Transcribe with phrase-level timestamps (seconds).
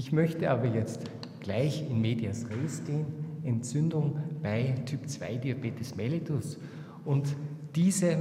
[0.00, 1.10] Ich möchte aber jetzt
[1.40, 3.04] gleich in medias res gehen,
[3.44, 6.56] Entzündung bei Typ 2 Diabetes mellitus.
[7.04, 7.36] Und
[7.76, 8.16] diese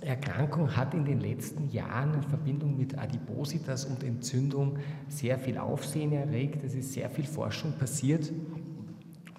[0.00, 4.78] Erkrankung hat in den letzten Jahren in Verbindung mit Adipositas und Entzündung
[5.08, 6.62] sehr viel Aufsehen erregt.
[6.62, 8.30] Es ist sehr viel Forschung passiert.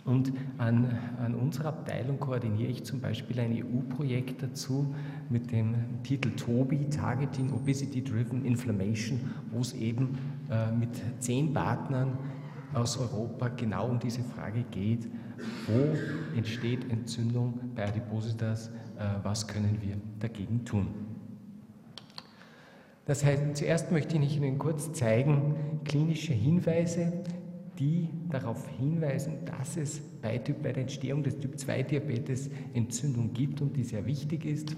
[0.05, 4.93] Und an, an, unserer Abteilung koordiniere ich zum Beispiel ein EU-Projekt dazu
[5.29, 9.19] mit dem Titel TOBI, Targeting Obesity Driven Inflammation,
[9.51, 10.15] wo es eben
[10.51, 10.89] äh, mit
[11.19, 12.19] zehn Partnern
[12.75, 15.07] aus Europa genau um diese Frage geht,
[15.65, 20.87] wo entsteht Entzündung bei Adipositas, äh, was können wir dagegen tun.
[23.05, 27.23] Das heißt, zuerst möchte ich Ihnen kurz zeigen, klinische Hinweise,
[27.79, 33.75] die darauf hinweisen, dass es bei, typ, bei der Entstehung des Typ-2-Diabetes Entzündung gibt und
[33.75, 34.75] die sehr wichtig ist.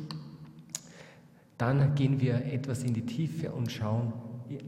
[1.58, 4.14] Dann gehen wir etwas in die Tiefe und schauen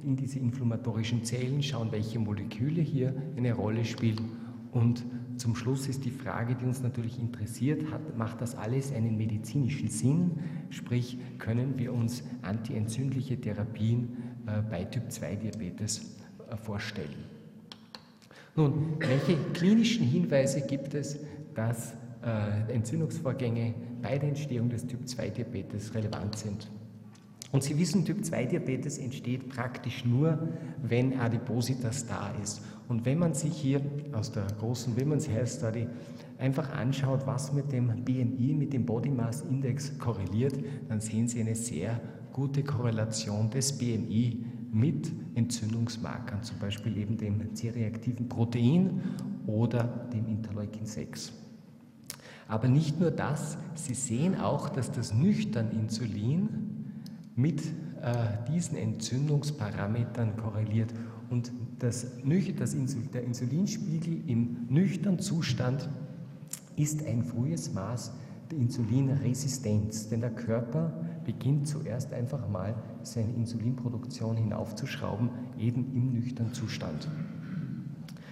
[0.04, 4.32] in diese inflammatorischen Zellen, schauen, welche Moleküle hier eine Rolle spielen.
[4.72, 5.06] Und
[5.38, 9.88] zum Schluss ist die Frage, die uns natürlich interessiert, hat, macht das alles einen medizinischen
[9.88, 10.32] Sinn?
[10.70, 14.18] Sprich, können wir uns antientzündliche Therapien
[14.48, 16.18] äh, bei Typ-2-Diabetes
[16.50, 17.39] äh, vorstellen?
[18.60, 21.18] Nun, welche klinischen Hinweise gibt es,
[21.56, 26.70] dass äh, Entzündungsvorgänge bei der Entstehung des Typ-2-Diabetes relevant sind?
[27.54, 30.50] Und Sie wissen, Typ-2-Diabetes entsteht praktisch nur,
[30.84, 32.62] wenn Adipositas da ist.
[32.90, 33.80] Und wenn man sich hier
[34.12, 35.88] aus der großen Women's Health Study
[36.38, 40.56] einfach anschaut, was mit dem BMI, mit dem Body Mass Index korreliert,
[40.90, 42.02] dann sehen Sie eine sehr
[42.34, 49.02] gute Korrelation des BMI mit Entzündungsmarkern, zum Beispiel eben dem C-reaktiven Protein
[49.48, 51.34] oder dem Interleukin 6.
[52.48, 56.50] Aber nicht nur das, Sie sehen auch, dass das nüchtern Insulin
[57.36, 57.62] mit
[58.02, 60.94] äh, diesen Entzündungsparametern korreliert
[61.30, 62.08] und das,
[62.58, 65.90] das Insul, der Insulinspiegel im nüchternen Zustand
[66.76, 68.14] ist ein frühes Maß
[68.52, 72.74] der Insulinresistenz, denn der Körper beginnt zuerst einfach mal
[73.04, 75.30] seine Insulinproduktion hinaufzuschrauben,
[75.60, 77.08] eben im nüchternen Zustand.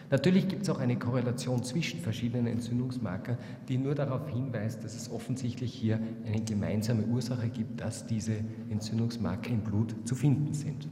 [0.09, 3.37] Natürlich gibt es auch eine Korrelation zwischen verschiedenen Entzündungsmarkern,
[3.67, 8.37] die nur darauf hinweist, dass es offensichtlich hier eine gemeinsame Ursache gibt, dass diese
[8.71, 10.87] Entzündungsmarker im Blut zu finden sind.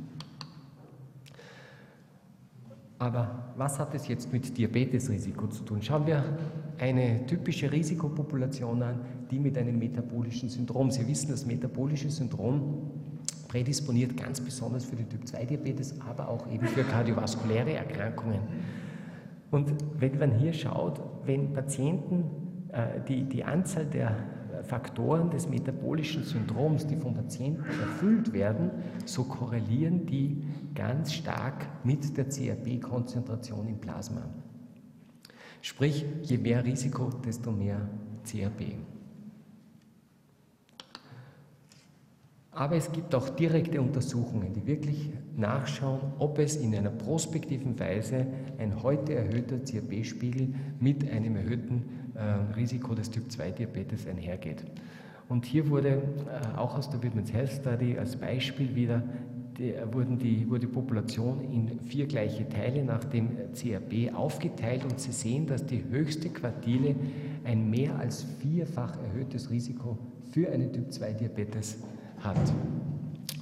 [2.98, 5.82] Aber was hat es jetzt mit Diabetesrisiko zu tun?
[5.82, 6.24] Schauen wir
[6.80, 10.92] eine typische Risikopopulation an, die mit einem metabolischen Syndrom.
[10.92, 12.92] Sie wissen, das metabolische Syndrom
[13.48, 18.40] prädisponiert ganz besonders für den Typ-2-Diabetes, aber auch eben für kardiovaskuläre Erkrankungen.
[19.52, 22.26] Und wenn man hier schaut, wenn Patienten
[22.72, 24.16] äh, die, die Anzahl der
[24.66, 28.72] Faktoren des metabolischen Syndroms, die von Patienten erfüllt werden,
[29.06, 30.44] so korrelieren die
[30.74, 34.24] ganz stark mit der CRP-Konzentration im Plasma.
[35.62, 37.88] Sprich, je mehr Risiko, desto mehr
[38.24, 38.76] CRP.
[42.56, 48.28] Aber es gibt auch direkte Untersuchungen, die wirklich nachschauen, ob es in einer prospektiven Weise
[48.58, 52.05] ein heute erhöhter CRP-Spiegel mit einem erhöhten
[52.56, 54.64] Risiko des Typ-2-Diabetes einhergeht.
[55.28, 59.02] Und hier wurde äh, auch aus der Women's Health Study als Beispiel wieder
[59.58, 65.00] die, wurden die, wurde die Population in vier gleiche Teile nach dem CRP aufgeteilt und
[65.00, 66.96] Sie sehen, dass die höchste Quartile
[67.44, 69.98] ein mehr als vierfach erhöhtes Risiko
[70.32, 71.78] für einen Typ-2-Diabetes
[72.20, 72.54] hat.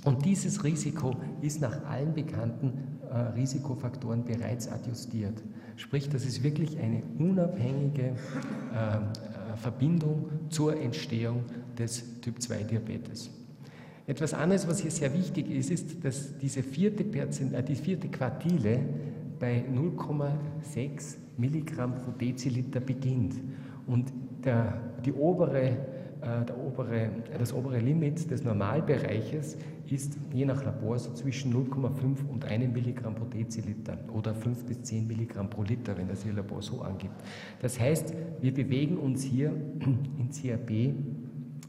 [0.03, 5.44] Und dieses Risiko ist nach allen bekannten äh, Risikofaktoren bereits adjustiert.
[5.75, 11.44] Sprich, das ist wirklich eine unabhängige äh, äh Verbindung zur Entstehung
[11.78, 13.29] des Typ-2-Diabetes.
[14.06, 18.09] Etwas anderes, was hier sehr wichtig ist, ist, dass diese vierte, Perzent, äh, die vierte
[18.09, 18.79] Quartile
[19.40, 23.35] bei 0,6 Milligramm pro Deziliter beginnt.
[23.88, 24.12] Und
[24.44, 25.76] der, die obere, äh,
[26.58, 29.58] obere, das obere Limit des Normalbereiches
[29.90, 34.81] ist je nach Labor so zwischen 0,5 und 1 Milligramm pro Deziliter oder 5 bis
[34.81, 37.16] 10 Milligramm pro Liter, wenn das Ihr Labor so angibt.
[37.61, 39.49] Das heißt, wir bewegen uns hier
[40.17, 40.93] in CRP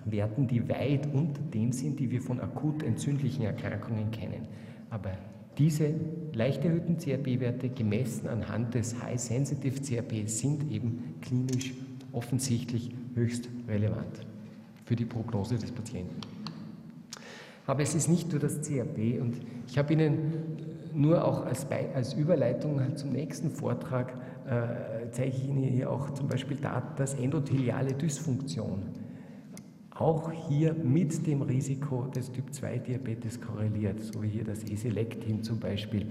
[0.06, 4.48] Werten, die weit unter dem sind, die wir von akut entzündlichen Erkrankungen kennen.
[4.90, 5.12] Aber
[5.58, 5.94] diese
[6.32, 11.72] leicht erhöhten CRP-Werte gemessen anhand des High-Sensitive CRP sind eben klinisch
[12.12, 14.26] offensichtlich höchst relevant
[14.84, 16.20] für die Prognose des Patienten.
[17.66, 19.36] Aber es ist nicht nur das CRP und
[19.66, 20.32] ich habe Ihnen
[20.92, 24.14] nur auch als, als Überleitung zum nächsten Vortrag
[24.46, 26.58] äh, zeige ich Ihnen hier auch zum Beispiel
[26.96, 28.82] dass endotheliale Dysfunktion
[29.94, 36.08] auch hier mit dem Risiko des Typ-2-Diabetes korreliert, so wie hier das Eselektin zum Beispiel.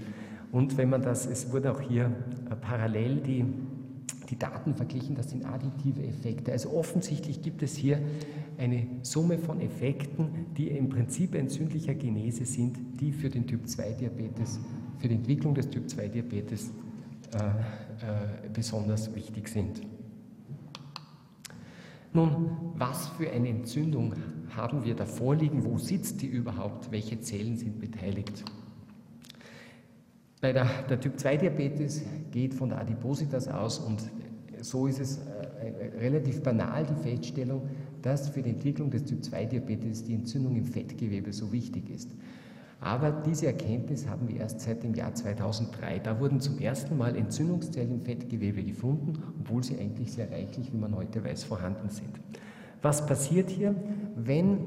[0.52, 2.06] Und wenn man das, es wurde auch hier
[2.50, 3.44] äh, parallel die,
[4.30, 6.52] die Daten verglichen, das sind additive Effekte.
[6.52, 8.00] Also offensichtlich gibt es hier
[8.58, 14.60] eine Summe von Effekten, die im Prinzip entzündlicher Genese sind, die für den Typ-2-Diabetes,
[14.98, 16.70] für die Entwicklung des Typ-2-Diabetes
[17.34, 19.80] äh, äh, besonders wichtig sind.
[22.12, 24.14] Nun, was für eine Entzündung
[24.54, 25.64] haben wir da vorliegen?
[25.64, 26.92] Wo sitzt die überhaupt?
[26.92, 28.44] Welche Zellen sind beteiligt?
[30.44, 34.02] Bei der, der Typ-2-Diabetes geht von der Adipositas aus und
[34.60, 37.62] so ist es äh, relativ banal die Feststellung,
[38.02, 42.10] dass für die Entwicklung des Typ-2-Diabetes die Entzündung im Fettgewebe so wichtig ist.
[42.78, 46.00] Aber diese Erkenntnis haben wir erst seit dem Jahr 2003.
[46.00, 50.76] Da wurden zum ersten Mal Entzündungszellen im Fettgewebe gefunden, obwohl sie eigentlich sehr reichlich, wie
[50.76, 52.20] man heute weiß, vorhanden sind.
[52.82, 53.74] Was passiert hier?
[54.14, 54.58] Wenn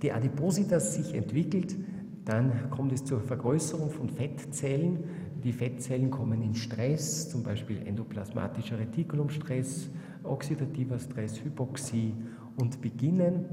[0.00, 1.76] die Adipositas sich entwickelt,
[2.24, 5.04] dann kommt es zur Vergrößerung von Fettzellen.
[5.42, 9.90] Die Fettzellen kommen in Stress, zum Beispiel endoplasmatischer Retikulumstress,
[10.22, 12.14] oxidativer Stress, Hypoxie
[12.56, 13.44] und beginnen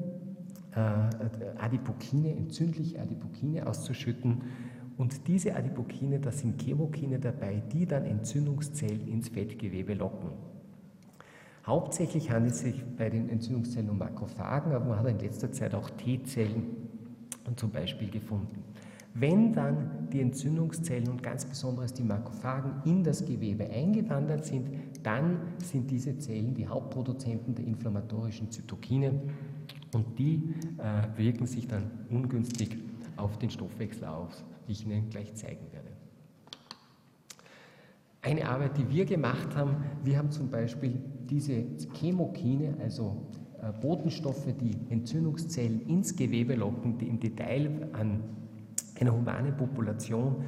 [0.73, 4.41] äh, Adipokine, entzündliche Adipokine auszuschütten.
[4.97, 10.29] Und diese Adipokine, da sind Chemokine dabei, die dann Entzündungszellen ins Fettgewebe locken.
[11.65, 15.75] Hauptsächlich handelt es sich bei den Entzündungszellen um Makrophagen, aber man hat in letzter Zeit
[15.75, 16.80] auch T-Zellen
[17.55, 18.63] zum Beispiel gefunden.
[19.13, 24.69] Wenn dann die Entzündungszellen und ganz besonders die Makrophagen in das Gewebe eingewandert sind,
[25.03, 29.19] dann sind diese Zellen die Hauptproduzenten der inflammatorischen Zytokine
[29.93, 32.77] und die äh, wirken sich dann ungünstig
[33.17, 35.89] auf den Stoffwechsel aus, wie ich Ihnen gleich zeigen werde.
[38.21, 40.93] Eine Arbeit, die wir gemacht haben, wir haben zum Beispiel
[41.29, 41.65] diese
[41.95, 43.25] Chemokine, also
[43.81, 48.23] Botenstoffe, die Entzündungszellen ins Gewebe locken, die im Detail an
[48.99, 50.45] einer humanen Population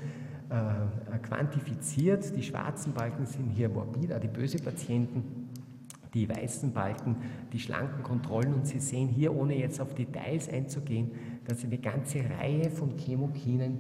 [0.50, 2.36] äh, quantifiziert.
[2.36, 5.44] Die schwarzen Balken sind hier morbid adipöse Patienten
[6.14, 7.16] die weißen Balken,
[7.52, 8.54] die schlanken Kontrollen.
[8.54, 11.12] Und Sie sehen hier, ohne jetzt auf Details einzugehen,
[11.46, 13.80] dass eine ganze Reihe von Chemokinen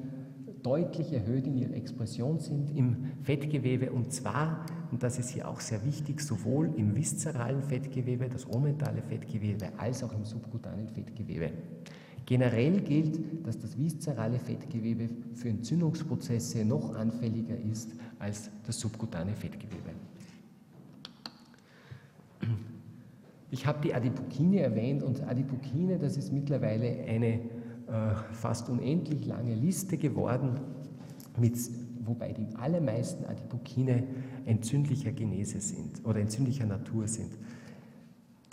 [0.63, 5.59] deutlich erhöht in ihrer Expression sind im Fettgewebe und zwar, und das ist hier auch
[5.59, 11.51] sehr wichtig, sowohl im viszeralen Fettgewebe, das omentale Fettgewebe, als auch im subkutanen Fettgewebe.
[12.25, 19.91] Generell gilt, dass das viszerale Fettgewebe für Entzündungsprozesse noch anfälliger ist als das subkutane Fettgewebe.
[23.51, 27.41] Ich habe die Adipokine erwähnt und Adipokine, das ist mittlerweile eine
[28.31, 30.59] fast unendlich lange Liste geworden,
[31.39, 31.57] mit,
[32.05, 34.03] wobei die allermeisten Adipokine
[34.45, 37.37] entzündlicher Genese sind oder entzündlicher Natur sind.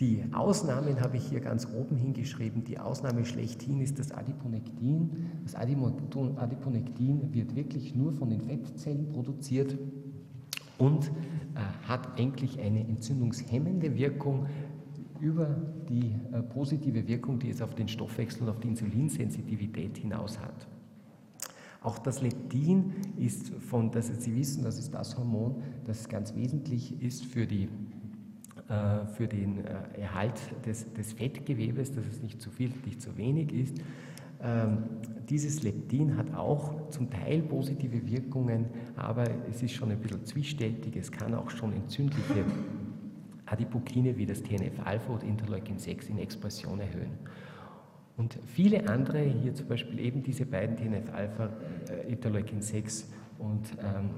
[0.00, 2.64] Die Ausnahmen habe ich hier ganz oben hingeschrieben.
[2.64, 5.10] Die Ausnahme schlechthin ist das Adiponektin.
[5.44, 9.76] Das Adiponektin wird wirklich nur von den Fettzellen produziert
[10.78, 14.46] und äh, hat eigentlich eine entzündungshemmende Wirkung,
[15.20, 15.56] über
[15.88, 20.67] die äh, positive Wirkung, die es auf den Stoffwechsel und auf die Insulinsensitivität hinaus hat.
[21.82, 27.00] Auch das Leptin ist von, das Sie wissen, das ist das Hormon, das ganz wesentlich
[27.02, 27.69] ist für, die,
[28.69, 33.17] äh, für den äh, Erhalt des, des, Fettgewebes, dass es nicht zu viel, nicht zu
[33.17, 33.79] wenig ist.
[34.43, 34.84] Ähm,
[35.29, 40.96] dieses Leptin hat auch zum Teil positive Wirkungen, aber es ist schon ein bisschen zwiespältig.
[40.96, 42.44] Es kann auch schon entzündliche
[43.50, 47.19] Adipokine wie das TNF-Alpha oder Interleukin 6 in Expression erhöhen.
[48.16, 51.50] Und viele andere, hier zum Beispiel eben diese beiden TNF-Alpha,
[51.90, 54.10] äh, Interleukin 6 und ähm,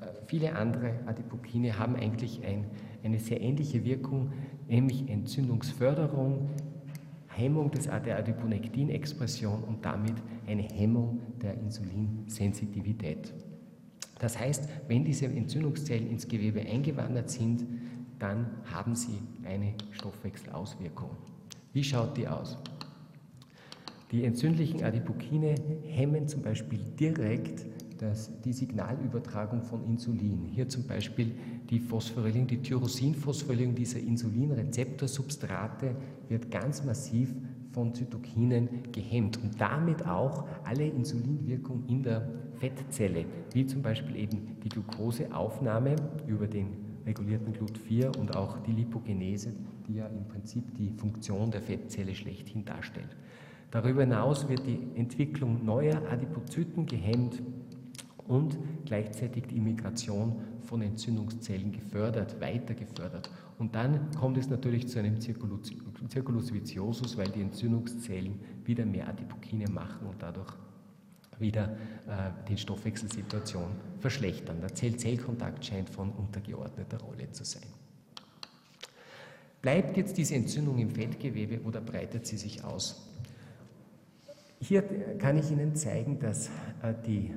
[0.00, 2.66] äh, viele andere Adipokine haben eigentlich ein,
[3.02, 4.32] eine sehr ähnliche Wirkung,
[4.68, 6.48] nämlich Entzündungsförderung,
[7.26, 10.14] Hemmung des, der Adiponektin-Expression und damit
[10.46, 13.32] eine Hemmung der Insulinsensitivität.
[14.18, 17.64] Das heißt, wenn diese Entzündungszellen ins Gewebe eingewandert sind,
[18.18, 21.10] dann haben sie eine Stoffwechselauswirkung.
[21.72, 22.58] Wie schaut die aus?
[24.10, 27.66] Die entzündlichen Adipokine hemmen zum Beispiel direkt
[27.98, 30.44] das, die Signalübertragung von Insulin.
[30.46, 31.32] Hier zum Beispiel
[31.68, 35.94] die Phosphorylierung, die Tyrosinphosphorylierung dieser Insulinrezeptorsubstrate
[36.28, 37.34] wird ganz massiv
[37.72, 44.56] von Zytokinen gehemmt und damit auch alle Insulinwirkung in der Fettzelle, wie zum Beispiel eben
[44.64, 45.96] die Glukoseaufnahme
[46.26, 49.52] über den regulierten Glut4 und auch die Lipogenese,
[49.88, 53.16] die ja im Prinzip die Funktion der Fettzelle schlechthin darstellt.
[53.70, 57.42] Darüber hinaus wird die Entwicklung neuer Adipozyten gehemmt
[58.26, 63.30] und gleichzeitig die Immigration von Entzündungszellen gefördert, weiter gefördert.
[63.58, 65.72] Und dann kommt es natürlich zu einem Circulus,
[66.10, 70.52] Circulus viciosus, weil die Entzündungszellen wieder mehr Adipokine machen und dadurch
[71.40, 71.76] wieder
[72.06, 74.60] äh, die Stoffwechselsituation verschlechtern.
[74.60, 77.66] Der Zell-Zell-Kontakt scheint von untergeordneter Rolle zu sein.
[79.60, 83.08] Bleibt jetzt diese Entzündung im Fettgewebe oder breitet sie sich aus?
[84.60, 84.82] Hier
[85.18, 86.48] kann ich Ihnen zeigen, dass,
[86.82, 87.32] äh, die,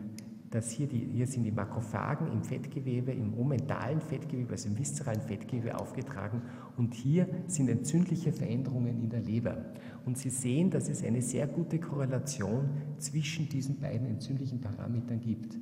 [0.51, 5.21] dass hier, die, hier sind die Makrophagen im Fettgewebe, im omentalen Fettgewebe, also im viszeralen
[5.21, 6.41] Fettgewebe aufgetragen
[6.77, 9.57] und hier sind entzündliche Veränderungen in der Leber.
[10.05, 15.57] Und Sie sehen, dass es eine sehr gute Korrelation zwischen diesen beiden entzündlichen Parametern gibt.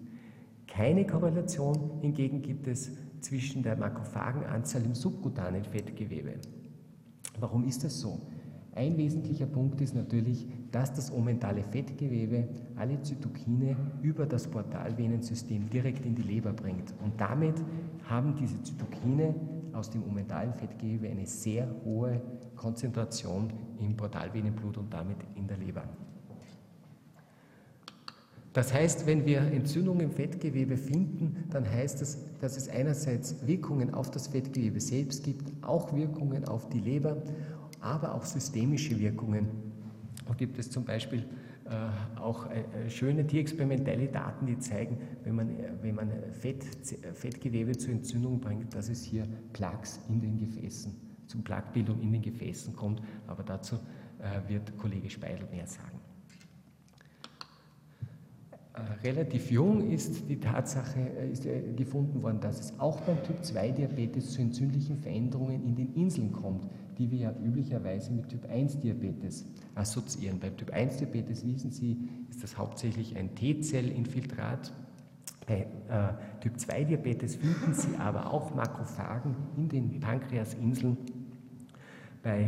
[0.65, 2.91] Keine Korrelation hingegen gibt es
[3.21, 6.35] zwischen der Makrophagenanzahl im subkutanen Fettgewebe.
[7.39, 8.19] Warum ist das so?
[8.73, 16.05] Ein wesentlicher Punkt ist natürlich, dass das omentale Fettgewebe alle Zytokine über das Portalvenensystem direkt
[16.05, 16.93] in die Leber bringt.
[17.03, 17.55] Und damit
[18.03, 19.33] haben diese Zytokine
[19.73, 22.21] aus dem omentalen Fettgewebe eine sehr hohe
[22.55, 25.83] Konzentration im Portalvenenblut und damit in der Leber.
[28.53, 33.93] Das heißt, wenn wir Entzündungen im Fettgewebe finden, dann heißt das, dass es einerseits Wirkungen
[33.93, 37.17] auf das Fettgewebe selbst gibt, auch Wirkungen auf die Leber,
[37.79, 39.68] aber auch systemische Wirkungen.
[40.29, 41.25] Da gibt es zum Beispiel
[41.65, 46.63] äh, auch äh, schöne tierexperimentelle Daten, die zeigen, wenn man, wenn man Fett,
[47.15, 50.93] Fettgewebe zur Entzündung bringt, dass es hier Plaques in den Gefäßen,
[51.25, 53.01] zum Plaquebildung in den Gefäßen kommt.
[53.25, 53.77] Aber dazu
[54.19, 55.99] äh, wird Kollege Speidel mehr sagen.
[59.03, 61.45] Relativ jung ist die Tatsache ist
[61.75, 66.65] gefunden worden, dass es auch beim Typ-2-Diabetes zu entzündlichen Veränderungen in den Inseln kommt,
[66.99, 70.37] die wir ja üblicherweise mit Typ-1-Diabetes assoziieren.
[70.37, 71.97] Beim Typ-1-Diabetes, wissen Sie,
[72.29, 74.73] ist das hauptsächlich ein T-Zellinfiltrat.
[75.47, 80.97] Bei äh, Typ-2-Diabetes finden Sie aber auch Makrophagen in den Pankreasinseln
[82.21, 82.41] bei,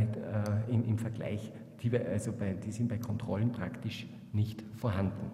[0.67, 5.31] äh, im, im, Vergleich, die, also bei, die sind bei Kontrollen praktisch nicht vorhanden.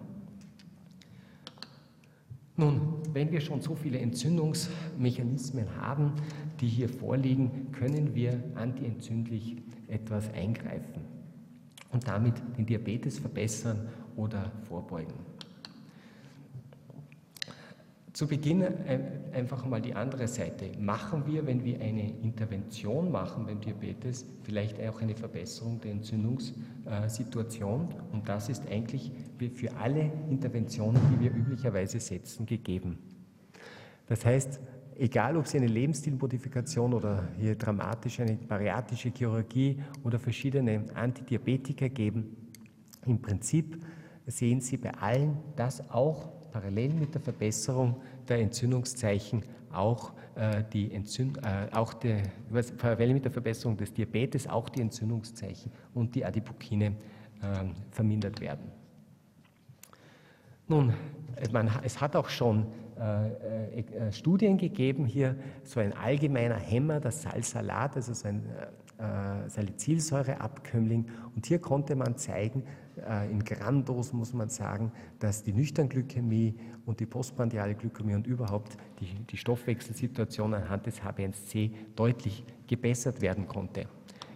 [2.56, 6.12] Nun, wenn wir schon so viele Entzündungsmechanismen haben,
[6.60, 9.56] die hier vorliegen, können wir antientzündlich
[9.88, 11.02] etwas eingreifen
[11.92, 15.14] und damit den Diabetes verbessern oder vorbeugen.
[18.12, 19.00] Zu Beginn äh,
[19.32, 20.72] einfach mal die andere Seite.
[20.80, 27.94] Machen wir, wenn wir eine Intervention machen beim Diabetes, vielleicht auch eine Verbesserung der Entzündungssituation?
[28.10, 29.12] Und das ist eigentlich
[29.54, 32.98] für alle Interventionen, die wir üblicherweise setzen, gegeben.
[34.08, 34.58] Das heißt,
[34.98, 42.36] egal ob Sie eine Lebensstilmodifikation oder hier dramatisch eine bariatische Chirurgie oder verschiedene Antidiabetika geben,
[43.06, 43.78] im Prinzip
[44.26, 47.96] sehen Sie bei allen, dass auch parallel mit der Verbesserung
[48.28, 52.22] der Entzündungszeichen auch, äh, die Entzünd äh, auch der,
[52.78, 56.92] parallel mit der Verbesserung des Diabetes auch die Entzündungszeichen und die Adipokine äh,
[57.90, 58.72] vermindert werden.
[60.66, 60.92] Nun,
[61.50, 62.66] man, es hat auch schon
[62.98, 68.42] äh, äh, Studien gegeben, hier so ein allgemeiner Hämmer, das Salsalat, also so ein
[68.98, 71.06] äh, Salicylsäureabkömmling.
[71.34, 72.64] Und hier konnte man zeigen,
[73.08, 74.90] äh, in Gramdosen muss man sagen,
[75.20, 76.54] dass die Nüchternglykämie
[76.86, 83.46] und die postprandiale Glykämie und überhaupt die, die Stoffwechselsituation anhand des HbA1c deutlich gebessert werden
[83.46, 83.86] konnte.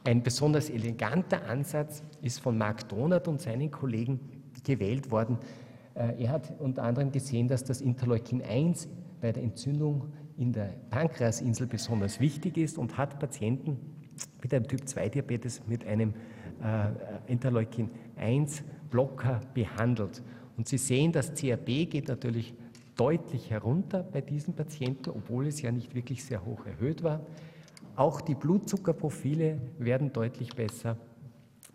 [0.05, 4.21] Ein besonders eleganter Ansatz ist von Mark Donat und seinen Kollegen
[4.65, 5.39] gewählt worden.
[5.95, 8.89] Äh, er hat unter anderem gesehen, dass das Interleukin 1
[9.21, 13.79] bei der Entzündung in der Pankreasinsel besonders wichtig ist und hat Patienten
[14.43, 16.15] mit einem Typ-2-Diabetes mit einem
[16.63, 20.23] äh, Interleukin-1-Blocker behandelt.
[20.57, 22.55] Und Sie sehen, das CRB geht natürlich
[22.97, 27.21] deutlich herunter bei diesen Patienten, obwohl es ja nicht wirklich sehr hoch erhöht war.
[27.97, 30.99] Auch die Blutzuckerprofile werden deutlich besser.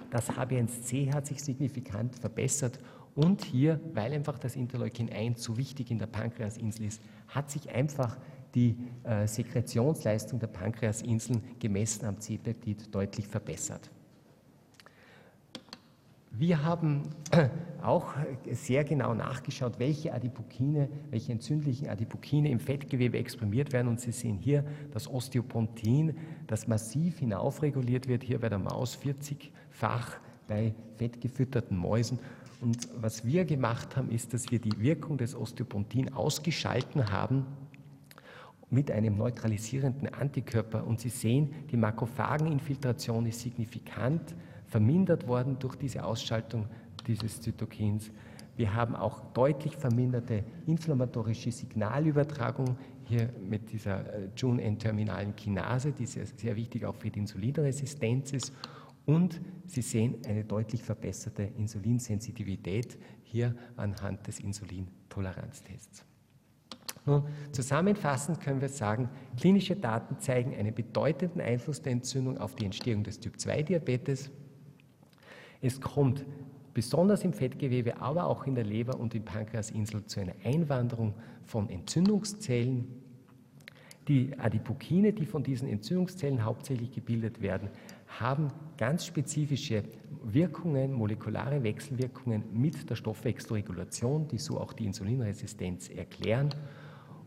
[0.10, 2.80] Das HbA1c hat sich signifikant verbessert
[3.18, 7.70] und hier, weil einfach das Interleukin 1 so wichtig in der Pankreasinsel ist, hat sich
[7.72, 8.16] einfach
[8.54, 13.90] die äh, Sekretionsleistung der Pankreasinseln gemessen am C-Peptid deutlich verbessert.
[16.30, 17.10] Wir haben
[17.82, 18.14] auch
[18.52, 23.88] sehr genau nachgeschaut, welche Adipokine, welche entzündlichen Adipokine im Fettgewebe exprimiert werden.
[23.88, 30.20] Und Sie sehen hier das Osteopontin, das massiv hinaufreguliert wird, hier bei der Maus 40-fach
[30.48, 32.20] bei fettgefütterten Mäusen.
[32.60, 37.46] Und was wir gemacht haben, ist, dass wir die Wirkung des Osteopontin ausgeschalten haben
[38.70, 40.86] mit einem neutralisierenden Antikörper.
[40.86, 44.36] Und Sie sehen, die Makrophageninfiltration ist signifikant
[44.66, 46.66] vermindert worden durch diese Ausschaltung
[47.06, 48.12] dieses Zytokins.
[48.58, 56.26] Wir haben auch deutlich verminderte inflammatorische Signalübertragung hier mit dieser äh, Jun-N-terminalen Kinase, die sehr,
[56.26, 58.52] sehr wichtig auch für die Insulinresistenz ist
[59.08, 66.06] und Sie sehen eine deutlich verbesserte Insulinsensitivität hier anhand des Insulintoleranztests.
[67.06, 72.66] Nun, zusammenfassend können wir sagen, klinische Daten zeigen einen bedeutenden Einfluss der Entzündung auf die
[72.66, 74.30] Entstehung des Typ-2-Diabetes.
[75.62, 76.26] Es kommt
[76.74, 81.70] besonders im Fettgewebe, aber auch in der Leber und im Pankreasinsel zu einer Einwanderung von
[81.70, 82.88] Entzündungszellen.
[84.08, 87.70] Die Adipokine, die von diesen Entzündungszellen hauptsächlich gebildet werden,
[88.08, 89.84] haben ganz spezifische
[90.24, 96.50] Wirkungen, molekulare Wechselwirkungen mit der Stoffwechselregulation, die so auch die Insulinresistenz erklären.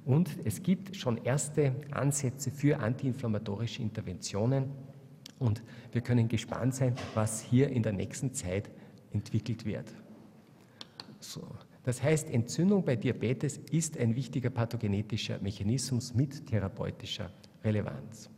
[0.04, 4.70] Und es gibt schon erste Ansätze für antiinflammatorische Interventionen.
[5.38, 8.70] Und wir können gespannt sein, was hier in der nächsten Zeit
[9.12, 9.92] entwickelt wird.
[11.18, 11.46] So.
[11.82, 17.30] Das heißt, Entzündung bei Diabetes ist ein wichtiger pathogenetischer Mechanismus mit therapeutischer
[17.64, 18.30] Relevanz.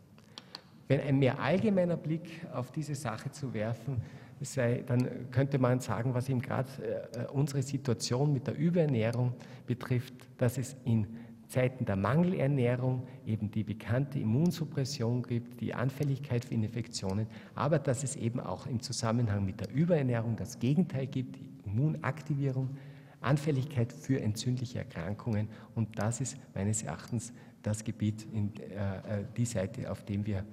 [0.93, 4.03] Wenn ein mehr allgemeiner Blick auf diese Sache zu werfen
[4.43, 6.69] sei, dann könnte man sagen, was eben gerade
[7.15, 9.33] äh, unsere Situation mit der Überernährung
[9.67, 11.07] betrifft, dass es in
[11.49, 18.15] Zeiten der Mangelernährung eben die bekannte Immunsuppression gibt, die Anfälligkeit für Infektionen, aber dass es
[18.15, 22.77] eben auch im Zusammenhang mit der Überernährung das Gegenteil gibt, die Immunaktivierung,
[23.23, 25.49] Anfälligkeit für entzündliche Erkrankungen.
[25.75, 27.33] Und das ist meines Erachtens
[27.63, 30.45] das Gebiet, in, äh, äh die Seite, auf, dem wir,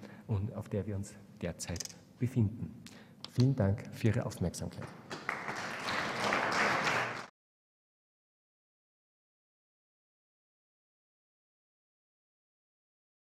[0.55, 1.83] auf der wir uns derzeit
[2.17, 2.73] befinden.
[3.31, 4.87] Vielen Dank für Ihre Aufmerksamkeit.